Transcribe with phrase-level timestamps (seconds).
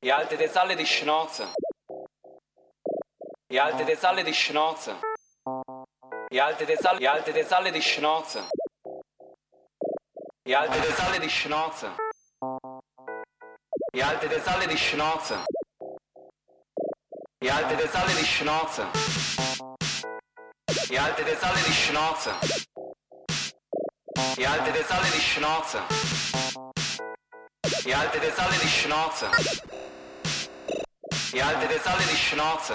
[0.00, 1.46] Ich halte jetzt alle die Schnauze.
[3.48, 4.96] Ich halte jetzt alle die Schnauze.
[6.30, 8.42] Ich halte jetzt alle, ich halte jetzt alle die Schnauze.
[10.44, 11.90] Ich halte jetzt alle die Schnauze.
[13.92, 15.38] Ich halte jetzt alle die Schnauze.
[17.40, 18.86] Ich halte jetzt alle die Schnauze.
[20.90, 22.34] Ich halte jetzt alle die Schnauze.
[24.36, 26.35] Ich halte jetzt alle die Schnauze.
[27.86, 29.26] Ich halte jetzt alle die Schnauze.
[31.32, 32.74] Ich halte jetzt alle die Schnauze.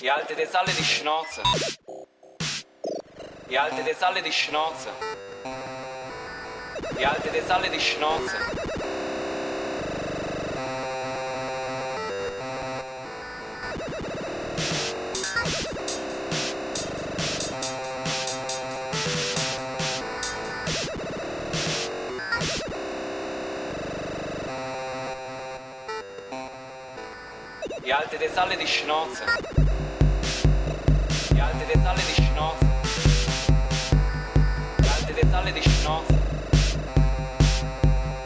[0.00, 1.42] Ich halte jetzt alle die Schnauze.
[3.48, 4.88] Ich halte jetzt alle die Schnauze.
[6.98, 8.65] Ich halte jetzt alle die Schnauze.
[27.86, 29.22] Die alte der Salle die Schnauze.
[31.30, 32.66] Die alte der Salle die Schnauze.
[34.82, 36.14] Die alte der Salle die Schnauze.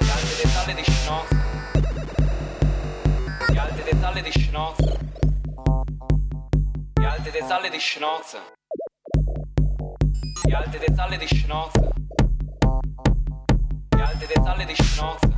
[0.00, 1.36] Die alte der Salle die Schnauze.
[3.53, 4.98] Die alte der Salle die Schnauze.
[6.98, 8.38] Die alte der Salle die Schnauze.
[10.47, 11.92] Die alte der Salle die Schnauze.
[13.94, 15.33] Die alte der Salle Schnauze.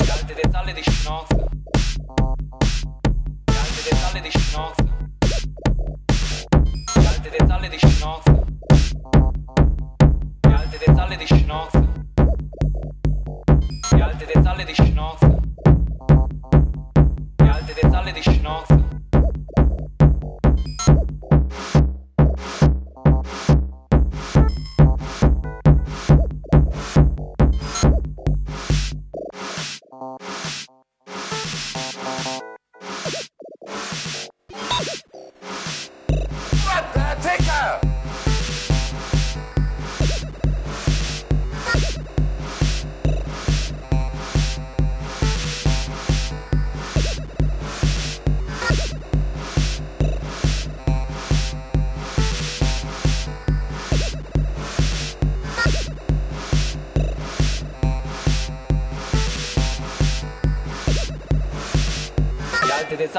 [0.00, 1.59] Die alte der Salle Schnauze
[3.90, 4.30] delle zalle di
[6.94, 8.32] Le alte delle zalle di Scinozza.
[10.40, 11.26] Le alte delle zalle di
[13.92, 14.74] Le alte delle zalle di
[17.38, 17.74] Le alte
[18.12, 18.99] di Scinozza.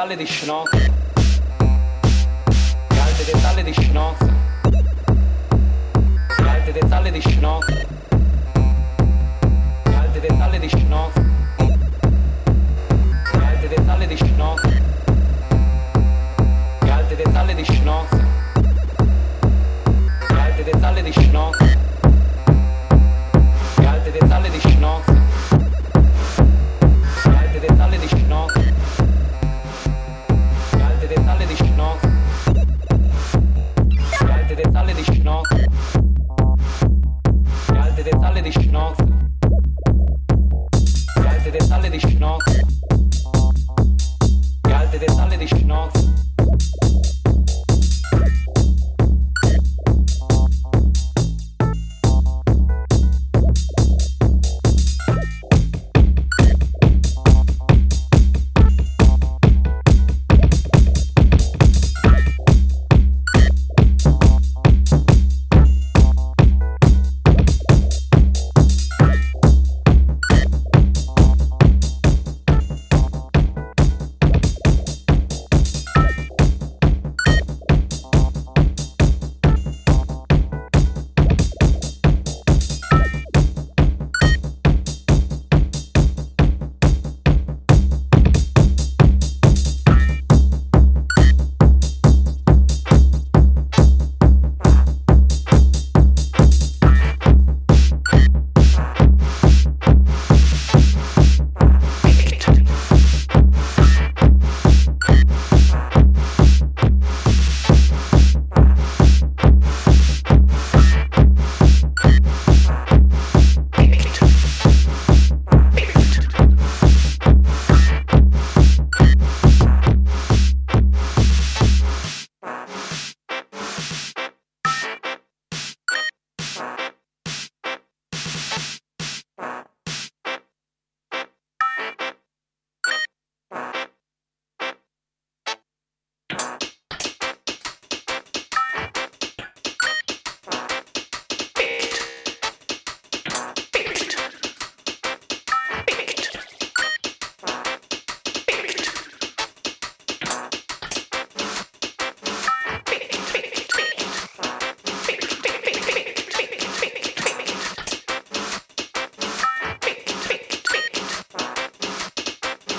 [0.02, 0.78] Alle die Schnauze.
[2.90, 4.30] Ihr haltet jetzt alle die Schnauze.
[6.40, 7.72] Ihr haltet jetzt alle die Schnauze.
[9.86, 11.22] Ihr haltet jetzt alle die Schnauze.
[13.34, 14.74] Ihr haltet jetzt alle die Schnauze.
[16.84, 18.20] Ihr haltet jetzt alle die Schnauze.
[20.32, 21.66] Ihr haltet jetzt alle die Schnauze.
[23.78, 24.52] Ihr haltet jetzt alle.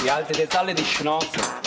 [0.03, 1.62] gli altri dettagli di Schnozzo.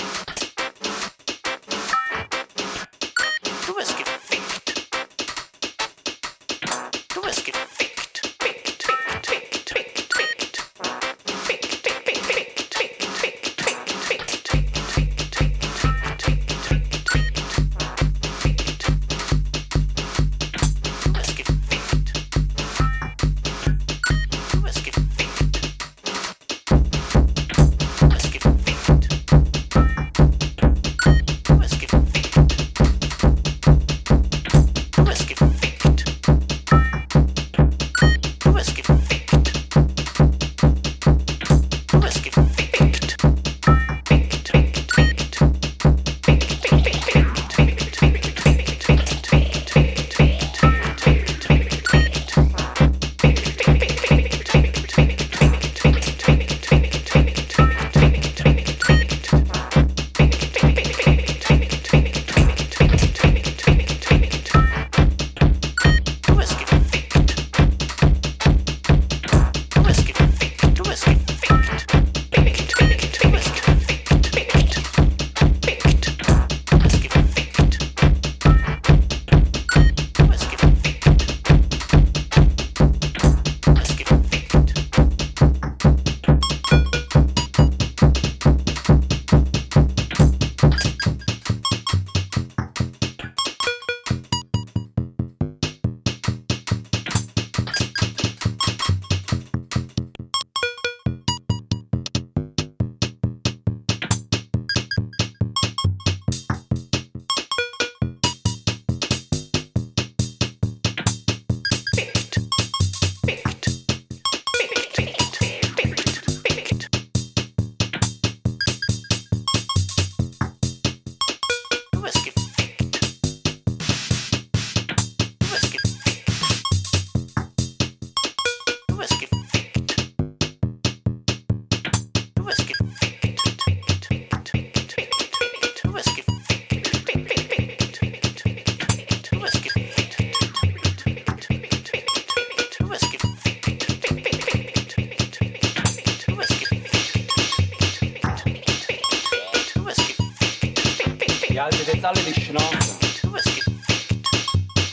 [151.56, 152.98] Gli alti dei sali di Schnozza.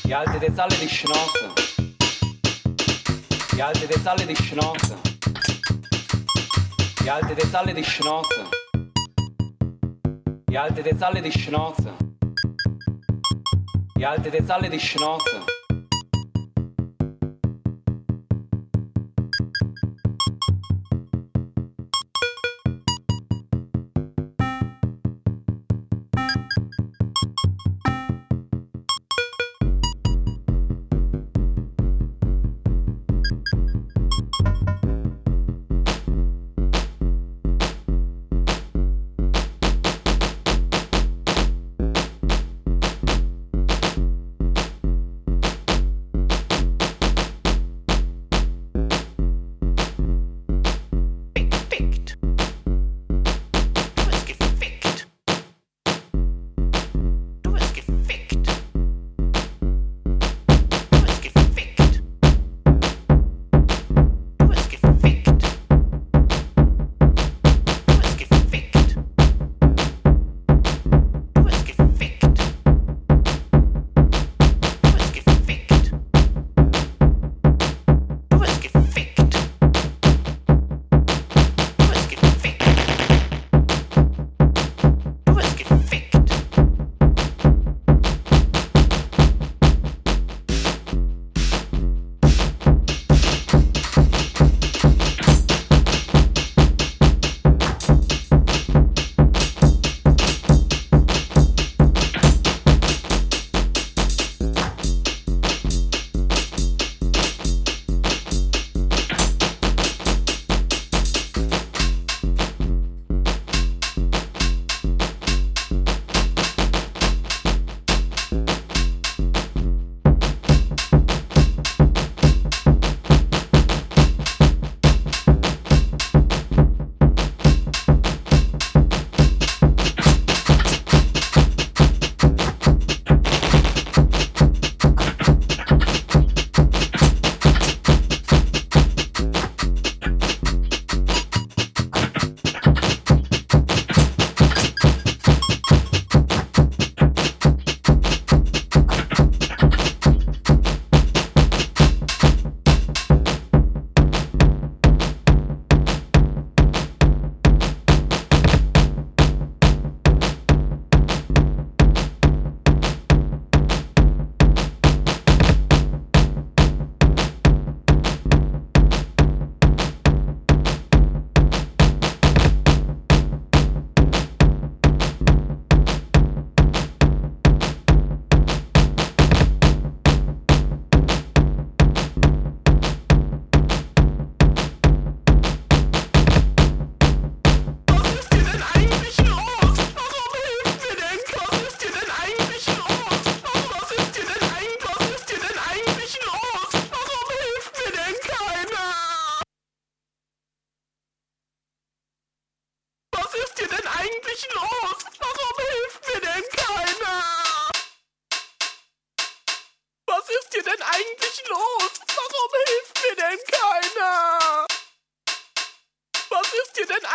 [0.05, 1.53] Gli alti dei sali di Schnozza.
[3.53, 4.97] Gli alti dei sali di Schnozza.
[7.03, 8.49] Gli alti dei sali di Schnozza.
[10.47, 11.97] Gli alti dei sali di Schnozza.
[13.93, 15.62] Gli alti dei sali di Schnozza.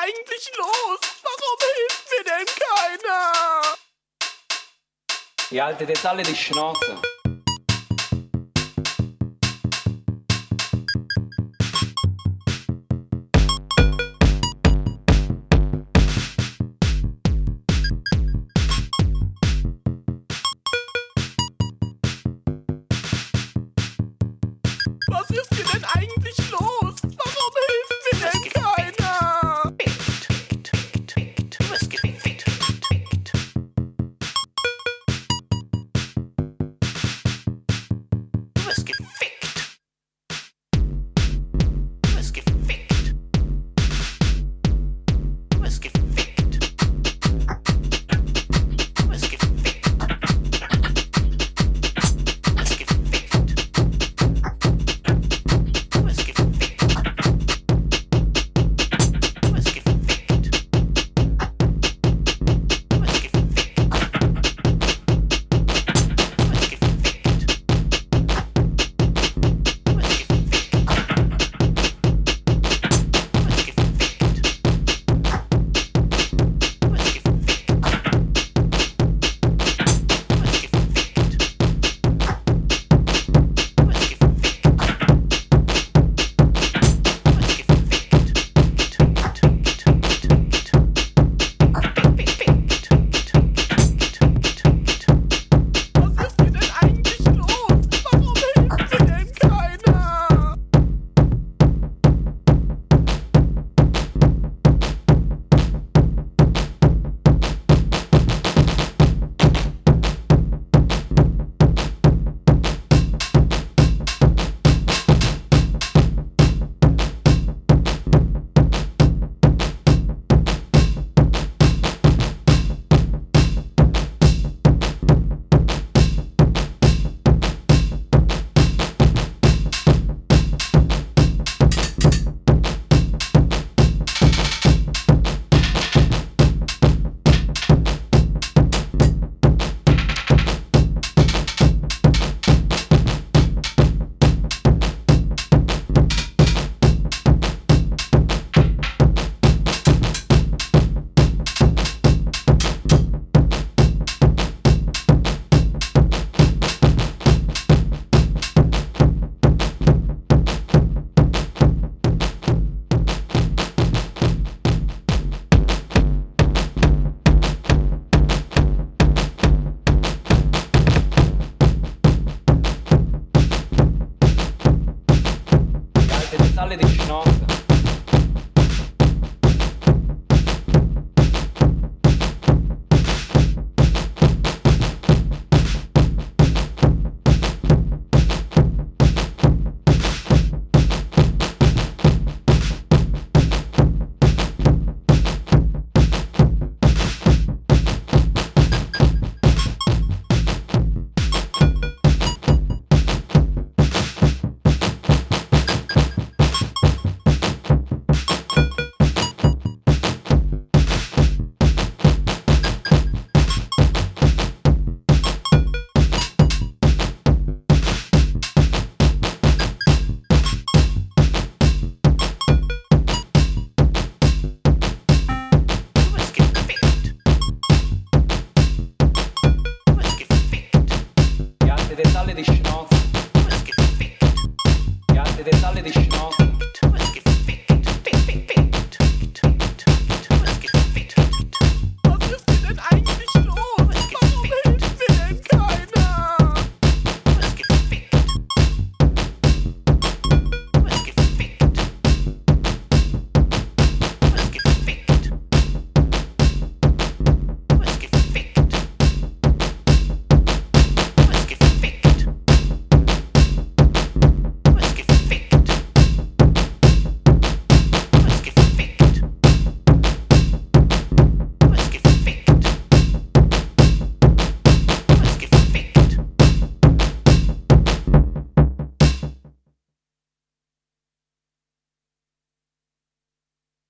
[0.08, 1.00] eigentlich los?
[1.24, 3.78] Warum hilft mir denn keiner?
[5.52, 7.02] Ihr haltet jetzt alle die Schnauze.
[31.70, 32.07] Let's get